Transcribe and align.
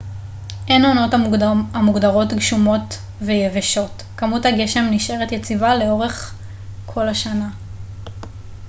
אין 0.67 0.85
עונות 0.85 1.11
המוגדרות 1.73 2.33
גשומות 2.33 2.99
ו 3.21 3.31
יבשות 3.31 4.03
כמות 4.17 4.45
הגשם 4.45 4.87
נשארת 4.91 5.31
יציבה 5.31 5.75
לכל 5.75 5.85
אורך 5.87 6.35
השנה 6.97 7.49